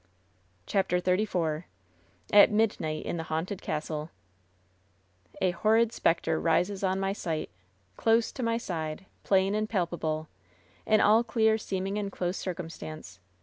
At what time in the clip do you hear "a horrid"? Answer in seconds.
5.41-5.91